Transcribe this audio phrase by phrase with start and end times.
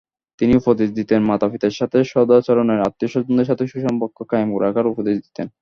[0.39, 5.47] তিনি উপদেশ দিতেন মাতাপিতার সাথে সদাচরণের, আত্মীয় স্বজনদের সাথে সুসম্পর্ক কায়েম রাখার উপদেশ দিতেন।